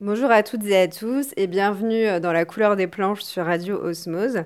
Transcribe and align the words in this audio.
Bonjour 0.00 0.30
à 0.30 0.44
toutes 0.44 0.64
et 0.64 0.80
à 0.80 0.86
tous 0.86 1.32
et 1.36 1.48
bienvenue 1.48 2.06
euh, 2.06 2.20
dans 2.20 2.30
la 2.32 2.44
couleur 2.44 2.76
des 2.76 2.86
planches 2.86 3.22
sur 3.22 3.44
Radio 3.44 3.82
Osmose. 3.82 4.44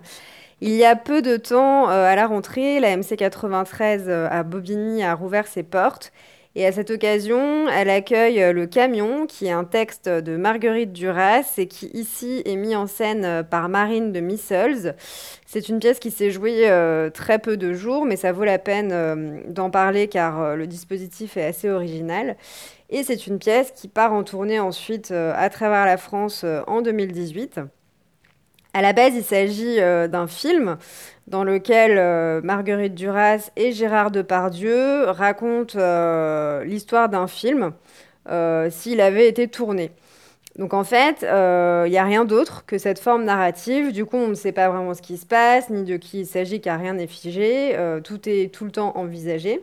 Il 0.63 0.71
y 0.71 0.83
a 0.83 0.97
peu 0.97 1.21
de 1.21 1.37
temps, 1.37 1.91
euh, 1.91 2.07
à 2.07 2.17
la 2.17 2.27
rentrée, 2.27 2.81
la 2.81 2.97
MC93 2.97 4.09
euh, 4.09 4.29
à 4.31 4.45
Bobigny 4.45 5.03
a 5.03 5.15
rouvert 5.15 5.47
ses 5.47 5.63
portes 5.63 6.11
et 6.55 6.67
à 6.67 6.73
cette 6.73 6.91
occasion, 6.91 7.69
elle 7.69 7.91
accueille 7.91 8.53
Le 8.53 8.67
Camion, 8.67 9.27
qui 9.27 9.47
est 9.47 9.53
un 9.53 9.65
texte 9.65 10.09
de 10.09 10.37
Marguerite 10.37 10.93
Duras 10.93 11.55
et 11.59 11.67
qui 11.67 11.87
ici 11.95 12.43
est 12.45 12.57
mis 12.57 12.77
en 12.77 12.87
scène 12.87 13.45
par 13.51 13.69
Marine 13.69 14.13
de 14.13 14.21
Missels. 14.21 14.95
C'est 15.47 15.69
une 15.69 15.79
pièce 15.79 15.99
qui 15.99 16.11
s'est 16.11 16.31
jouée 16.31 16.69
très 17.15 17.39
peu 17.39 17.57
de 17.57 17.73
jours, 17.73 18.05
mais 18.05 18.17
ça 18.17 18.33
vaut 18.33 18.45
la 18.45 18.59
peine 18.59 19.43
d'en 19.49 19.71
parler 19.71 20.09
car 20.09 20.57
le 20.57 20.67
dispositif 20.67 21.37
est 21.37 21.45
assez 21.45 21.71
original. 21.71 22.37
Et 22.93 23.03
c'est 23.05 23.27
une 23.27 23.39
pièce 23.39 23.73
qui 23.73 23.89
part 23.89 24.13
en 24.13 24.23
tournée 24.23 24.61
ensuite 24.61 25.13
euh, 25.13 25.33
à 25.35 25.49
travers 25.49 25.87
la 25.87 25.97
France 25.97 26.43
euh, 26.45 26.61
en 26.67 26.83
2018. 26.83 27.61
À 28.75 28.81
la 28.83 28.93
base, 28.93 29.15
il 29.15 29.23
s'agit 29.23 29.81
euh, 29.81 30.09
d'un 30.09 30.27
film 30.27 30.79
dans 31.27 31.45
lequel 31.45 32.43
Marguerite 32.43 32.95
Duras 32.95 33.51
et 33.57 33.73
Gérard 33.73 34.11
Depardieu 34.11 35.05
racontent 35.05 35.79
l'histoire 36.65 37.09
d'un 37.09 37.27
film 37.27 37.73
s'il 38.71 39.01
avait 39.01 39.29
été 39.29 39.47
tourné. 39.49 39.93
Donc 40.59 40.75
en 40.75 40.85
fait, 40.85 41.23
il 41.23 41.91
n'y 41.91 41.99
a 41.99 42.05
rien 42.05 42.25
d'autre 42.25 42.65
que 42.67 42.77
cette 42.77 42.99
forme 42.99 43.25
narrative. 43.25 43.93
Du 43.93 44.05
coup, 44.05 44.17
on 44.17 44.29
ne 44.29 44.35
sait 44.35 44.53
pas 44.53 44.69
vraiment 44.69 44.95
ce 44.95 45.01
qui 45.01 45.17
se 45.17 45.25
passe, 45.25 45.71
ni 45.71 45.85
de 45.85 45.97
qui 45.97 46.21
il 46.21 46.27
s'agit, 46.27 46.61
car 46.61 46.81
rien 46.81 46.95
n'est 46.95 47.07
figé. 47.07 47.77
tout 48.03 48.29
est 48.29 48.53
tout 48.53 48.65
le 48.65 48.73
temps 48.73 48.97
envisagé. 48.97 49.63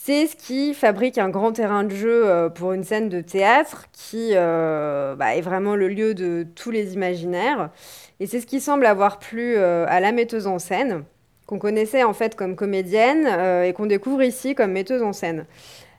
C'est 0.00 0.28
ce 0.28 0.36
qui 0.36 0.74
fabrique 0.74 1.18
un 1.18 1.28
grand 1.28 1.52
terrain 1.52 1.82
de 1.82 1.94
jeu 1.94 2.22
euh, 2.24 2.48
pour 2.48 2.72
une 2.72 2.84
scène 2.84 3.08
de 3.08 3.20
théâtre 3.20 3.86
qui 3.92 4.30
euh, 4.32 5.16
bah, 5.16 5.34
est 5.34 5.40
vraiment 5.42 5.74
le 5.74 5.88
lieu 5.88 6.14
de 6.14 6.46
tous 6.54 6.70
les 6.70 6.94
imaginaires. 6.94 7.70
Et 8.18 8.26
c'est 8.26 8.40
ce 8.40 8.46
qui 8.46 8.60
semble 8.60 8.86
avoir 8.86 9.18
plu 9.18 9.56
euh, 9.56 9.84
à 9.88 9.98
la 10.00 10.12
metteuse 10.12 10.46
en 10.46 10.60
scène, 10.60 11.02
qu'on 11.46 11.58
connaissait 11.58 12.04
en 12.04 12.14
fait 12.14 12.36
comme 12.36 12.54
comédienne 12.54 13.26
et 13.64 13.72
qu'on 13.74 13.86
découvre 13.86 14.22
ici 14.22 14.54
comme 14.54 14.70
metteuse 14.70 15.02
en 15.02 15.12
scène. 15.12 15.46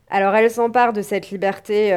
Alors 0.09 0.33
elle 0.33 0.49
s'empare 0.49 0.93
de 0.93 1.01
cette 1.01 1.29
liberté 1.29 1.93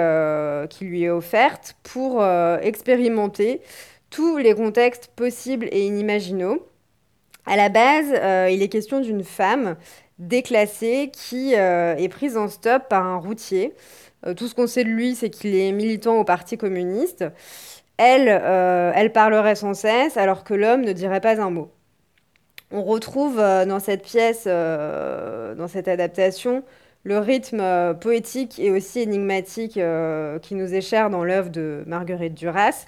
qui 0.69 0.85
lui 0.85 1.05
est 1.05 1.11
offerte 1.11 1.77
pour 1.83 2.23
expérimenter 2.63 3.63
tous 4.11 4.39
les 4.39 4.55
contextes 4.55 5.09
possibles 5.15 5.69
et 5.71 5.87
inimaginaux. 5.87 6.67
À 7.47 7.57
la 7.57 7.69
base, 7.69 8.09
il 8.53 8.63
est 8.63 8.69
question 8.69 9.01
d'une 9.01 9.25
femme 9.25 9.77
déclassé 10.19 11.11
qui 11.13 11.55
euh, 11.57 11.95
est 11.97 12.09
prise 12.09 12.37
en 12.37 12.49
stop 12.49 12.89
par 12.89 13.07
un 13.07 13.17
routier. 13.17 13.75
Euh, 14.27 14.35
tout 14.35 14.47
ce 14.49 14.55
qu'on 14.55 14.67
sait 14.67 14.85
de 14.85 14.89
lui, 14.89 15.15
c'est 15.15 15.31
qu'il 15.31 15.55
est 15.55 15.73
militant 15.73 16.19
au 16.19 16.25
Parti 16.25 16.57
communiste. 16.57 17.25
Elle, 17.97 18.29
euh, 18.29 18.93
elle 18.95 19.13
parlerait 19.13 19.55
sans 19.55 19.75
cesse, 19.75 20.17
alors 20.17 20.45
que 20.45 20.55
l'homme 20.55 20.83
ne 20.83 20.93
dirait 20.93 21.21
pas 21.21 21.41
un 21.41 21.51
mot. 21.51 21.71
On 22.71 22.83
retrouve 22.83 23.37
dans 23.37 23.81
cette 23.81 24.03
pièce, 24.03 24.47
dans 24.47 25.69
cette 25.69 25.89
adaptation, 25.89 26.65
le 27.05 27.19
rythme 27.19 27.95
poétique 28.01 28.59
et 28.59 28.71
aussi 28.71 29.01
énigmatique 29.01 29.79
qui 30.41 30.55
nous 30.55 30.75
est 30.75 30.81
cher 30.81 31.11
dans 31.11 31.23
l'œuvre 31.23 31.51
de 31.51 31.85
Marguerite 31.87 32.33
Duras 32.33 32.87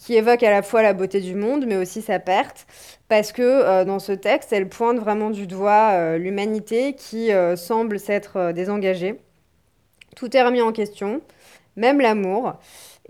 qui 0.00 0.14
évoque 0.14 0.42
à 0.42 0.50
la 0.50 0.62
fois 0.62 0.82
la 0.82 0.94
beauté 0.94 1.20
du 1.20 1.34
monde, 1.34 1.66
mais 1.66 1.76
aussi 1.76 2.00
sa 2.00 2.18
perte, 2.18 2.66
parce 3.08 3.32
que 3.32 3.42
euh, 3.42 3.84
dans 3.84 3.98
ce 3.98 4.12
texte, 4.12 4.50
elle 4.50 4.68
pointe 4.68 4.98
vraiment 4.98 5.28
du 5.28 5.46
doigt 5.46 5.90
euh, 5.92 6.16
l'humanité 6.16 6.94
qui 6.94 7.32
euh, 7.32 7.54
semble 7.54 8.00
s'être 8.00 8.52
désengagée. 8.52 9.20
Tout 10.16 10.34
est 10.34 10.42
remis 10.42 10.62
en 10.62 10.72
question, 10.72 11.20
même 11.76 12.00
l'amour. 12.00 12.54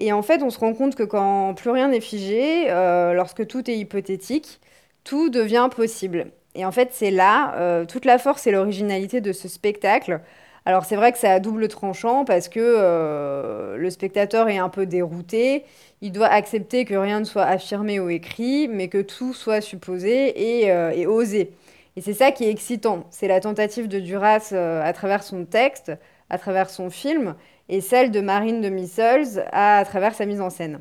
Et 0.01 0.13
en 0.13 0.23
fait, 0.23 0.43
on 0.43 0.51
se 0.51 0.59
rend 0.59 0.75
compte 0.75 0.97
que 0.97 1.05
quand 1.05 1.55
plus 1.55 1.71
rien 1.71 1.89
n'est 1.89 2.01
figé, 2.01 2.69
lorsque 3.15 3.47
tout 3.47 3.71
est 3.71 3.77
hypothétique, 3.77 4.61
tout 5.05 5.29
devient 5.29 5.69
possible. 5.75 6.33
Et 6.55 6.65
en 6.65 6.73
fait, 6.73 6.89
c'est 6.93 7.11
là 7.11 7.85
toute 7.87 8.05
la 8.07 8.19
force 8.19 8.47
et 8.47 8.51
l'originalité 8.51 9.21
de 9.21 9.33
ce 9.33 9.49
spectacle. 9.49 10.21
Alors 10.67 10.85
c'est 10.85 10.97
vrai 10.97 11.11
que 11.13 11.19
c'est 11.19 11.29
à 11.29 11.41
double 11.41 11.69
tranchant 11.69 12.25
parce 12.25 12.49
que 12.49 13.77
le 13.77 13.91
spectateur 13.91 14.49
est 14.49 14.59
un 14.59 14.69
peu 14.69 14.87
dérouté, 14.87 15.65
il 16.03 16.13
doit 16.13 16.29
accepter 16.29 16.85
que 16.87 16.95
rien 16.95 17.21
ne 17.21 17.25
soit 17.25 17.45
affirmé 17.45 18.01
ou 18.01 18.09
écrit, 18.09 18.69
mais 18.69 18.89
que 18.89 19.03
tout 19.03 19.35
soit 19.35 19.61
supposé 19.61 20.61
et, 20.61 20.73
euh, 20.73 21.07
osé. 21.07 21.53
Et 21.97 22.01
c'est 22.01 22.15
ça 22.15 22.33
qui 22.33 22.45
est 22.45 22.51
excitant. 22.51 23.07
C'est 23.11 23.29
la 23.29 23.41
tentative 23.41 23.87
de 23.87 24.01
Duras 24.01 24.51
euh, 24.53 24.83
à 24.83 24.93
travers 24.95 25.23
son 25.23 25.45
texte, 25.45 25.93
à 26.31 26.39
travers 26.39 26.71
son 26.71 26.89
film, 26.89 27.35
et 27.69 27.81
celle 27.81 28.11
de 28.11 28.21
Marine 28.21 28.63
de 28.63 28.71
Missels 28.71 29.47
à, 29.53 29.85
travers 29.85 30.15
sa 30.15 30.25
mise 30.25 30.41
en 30.41 30.49
scène. 30.49 30.81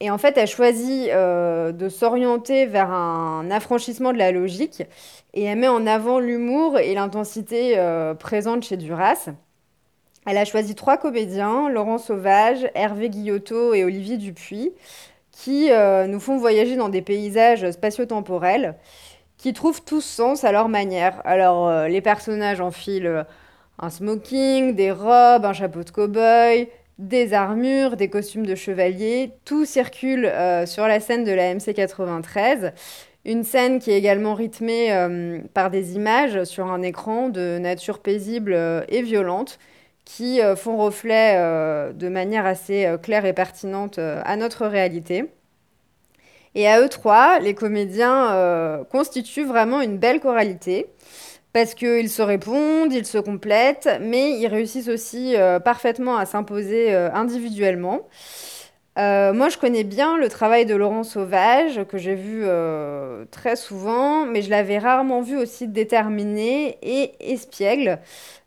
Et 0.00 0.10
en 0.10 0.18
fait, 0.18 0.36
elle 0.36 0.46
choisit 0.46 1.08
euh, 1.08 1.72
de 1.72 1.88
s'orienter 1.88 2.66
vers 2.66 2.90
un 2.90 3.50
affranchissement 3.50 4.12
de 4.12 4.18
la 4.18 4.32
logique, 4.32 4.82
et 5.34 5.44
elle 5.44 5.58
met 5.58 5.68
en 5.68 5.86
avant 5.86 6.18
l'humour 6.18 6.78
et 6.78 6.94
l'intensité 6.94 7.76
présente 8.18 8.64
chez 8.64 8.76
Duras. 8.76 9.30
Elle 10.26 10.38
a 10.38 10.44
choisi 10.44 10.74
trois 10.74 10.96
comédiens, 10.96 11.68
Laurent 11.68 11.98
Sauvage, 11.98 12.68
Hervé 12.74 13.10
Guillotot 13.10 13.74
et 13.74 13.84
Olivier 13.84 14.16
Dupuis, 14.16 14.72
qui 15.30 15.70
euh, 15.70 16.08
nous 16.08 16.18
font 16.18 16.36
voyager 16.36 16.74
dans 16.76 16.88
des 16.88 17.02
paysages 17.02 17.70
spatio-temporels, 17.70 18.74
qui 19.36 19.52
trouvent 19.52 19.82
tous 19.84 20.00
sens 20.00 20.42
à 20.42 20.50
leur 20.50 20.68
manière. 20.68 21.20
Alors, 21.24 21.68
euh, 21.68 21.86
les 21.86 22.00
personnages 22.00 22.60
enfilent 22.60 23.06
euh, 23.06 23.24
un 23.78 23.90
smoking, 23.90 24.74
des 24.74 24.90
robes, 24.90 25.44
un 25.44 25.52
chapeau 25.52 25.84
de 25.84 25.90
cow-boy, 25.90 26.68
des 26.98 27.34
armures, 27.34 27.96
des 27.96 28.08
costumes 28.08 28.46
de 28.46 28.54
chevalier. 28.54 29.32
Tout 29.44 29.64
circule 29.64 30.32
sur 30.66 30.86
la 30.86 31.00
scène 31.00 31.24
de 31.24 31.32
la 31.32 31.54
MC93. 31.54 32.72
Une 33.24 33.44
scène 33.44 33.80
qui 33.80 33.90
est 33.90 33.98
également 33.98 34.34
rythmée 34.34 35.42
par 35.52 35.70
des 35.70 35.94
images 35.94 36.44
sur 36.44 36.66
un 36.66 36.80
écran 36.82 37.28
de 37.28 37.58
nature 37.58 37.98
paisible 37.98 38.54
et 38.88 39.02
violente 39.02 39.58
qui 40.06 40.40
euh, 40.40 40.56
font 40.56 40.78
reflet 40.78 41.34
euh, 41.36 41.92
de 41.92 42.08
manière 42.08 42.46
assez 42.46 42.86
euh, 42.86 42.96
claire 42.96 43.26
et 43.26 43.34
pertinente 43.34 43.98
à 43.98 44.36
notre 44.36 44.66
réalité. 44.66 45.26
Et 46.54 46.66
à 46.66 46.80
eux 46.80 46.88
trois, 46.88 47.38
les 47.38 47.54
comédiens 47.54 48.82
constituent 48.90 49.44
vraiment 49.44 49.82
une 49.82 49.98
belle 49.98 50.20
choralité 50.20 50.86
parce 51.56 51.72
qu'ils 51.72 52.10
se 52.10 52.20
répondent, 52.20 52.92
ils 52.92 53.06
se 53.06 53.16
complètent, 53.16 53.88
mais 54.02 54.32
ils 54.32 54.46
réussissent 54.46 54.90
aussi 54.90 55.34
parfaitement 55.64 56.18
à 56.18 56.26
s'imposer 56.26 56.92
individuellement. 56.94 58.10
moi, 58.98 59.48
je 59.48 59.56
connais 59.56 59.82
bien 59.82 60.18
le 60.18 60.28
travail 60.28 60.66
de 60.66 60.74
Laurent 60.74 61.02
Sauvage, 61.02 61.80
que 61.88 61.96
j'ai 61.96 62.14
vu 62.14 62.44
très 63.30 63.56
souvent, 63.56 64.26
mais 64.26 64.42
je 64.42 64.50
l'avais 64.50 64.76
rarement 64.76 65.22
vu 65.22 65.38
aussi 65.38 65.66
déterminé 65.66 66.76
et 66.82 67.12
espiègle. 67.32 68.00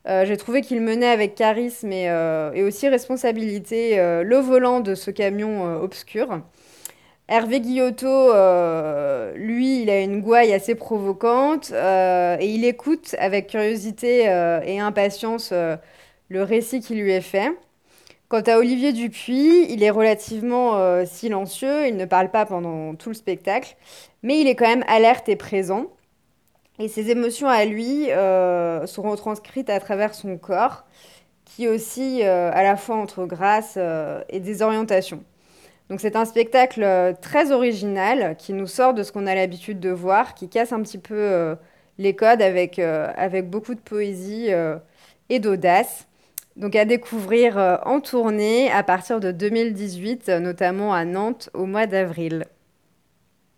Euh, 0.08 0.24
j'ai 0.24 0.36
trouvé 0.36 0.62
qu'il 0.62 0.80
menait 0.80 1.10
avec 1.10 1.34
charisme 1.34 1.92
et, 1.92 2.08
euh, 2.08 2.66
aussi 2.66 2.88
responsabilité 2.88 3.98
euh, 3.98 4.22
le 4.22 4.36
volant 4.36 4.80
de 4.80 4.94
ce 4.94 5.10
camion 5.10 5.82
obscur. 5.82 6.40
Hervé 7.30 7.60
Guillotot, 7.60 8.32
lui, 9.36 9.82
il 9.82 9.88
a 9.90 10.00
une 10.00 10.20
gouaille 10.20 10.52
assez 10.52 10.74
provocante 10.74 11.70
et 11.70 12.46
il 12.46 12.64
écoute 12.64 13.14
avec 13.18 13.46
curiosité 13.46 14.24
et 14.66 14.80
impatience 14.80 15.52
le 15.52 16.42
récit 16.42 16.80
qui 16.80 16.96
lui 16.96 17.12
est 17.12 17.20
fait. 17.20 17.52
Quant 18.28 18.42
à 18.42 18.58
Olivier 18.58 18.92
Dupuis, 18.92 19.66
il 19.70 19.82
est 19.82 19.90
relativement 19.90 21.04
silencieux, 21.06 21.86
il 21.86 21.96
ne 21.96 22.04
parle 22.04 22.32
pas 22.32 22.46
pendant 22.46 22.96
tout 22.96 23.10
le 23.10 23.14
spectacle, 23.14 23.76
mais 24.22 24.40
il 24.40 24.48
est 24.48 24.56
quand 24.56 24.68
même 24.68 24.84
alerte 24.88 25.28
et 25.28 25.36
présent. 25.36 25.86
Et 26.80 26.88
ses 26.88 27.10
émotions 27.10 27.46
à 27.46 27.66
lui 27.66 28.10
euh, 28.10 28.86
sont 28.86 29.02
retranscrites 29.02 29.68
à 29.68 29.78
travers 29.80 30.14
son 30.14 30.38
corps, 30.38 30.84
qui 31.44 31.68
aussi 31.68 32.22
euh, 32.22 32.50
à 32.54 32.62
la 32.62 32.76
fois 32.76 32.96
entre 32.96 33.26
grâce 33.26 33.74
euh, 33.76 34.22
et 34.30 34.40
désorientation. 34.40 35.22
Donc 35.90 36.00
c'est 36.00 36.16
un 36.16 36.24
spectacle 36.24 37.14
très 37.20 37.52
original 37.52 38.36
qui 38.38 38.54
nous 38.54 38.68
sort 38.68 38.94
de 38.94 39.02
ce 39.02 39.12
qu'on 39.12 39.26
a 39.26 39.34
l'habitude 39.34 39.80
de 39.80 39.90
voir, 39.90 40.34
qui 40.34 40.48
casse 40.48 40.72
un 40.72 40.80
petit 40.80 40.98
peu 40.98 41.56
les 41.98 42.14
codes 42.14 42.40
avec, 42.40 42.78
avec 42.78 43.50
beaucoup 43.50 43.74
de 43.74 43.80
poésie 43.80 44.50
et 45.28 45.38
d'audace. 45.40 46.06
Donc 46.54 46.76
à 46.76 46.84
découvrir 46.84 47.80
en 47.84 48.00
tournée 48.00 48.70
à 48.70 48.84
partir 48.84 49.18
de 49.18 49.32
2018, 49.32 50.28
notamment 50.28 50.94
à 50.94 51.04
Nantes 51.04 51.50
au 51.54 51.66
mois 51.66 51.88
d'avril. 51.88 52.44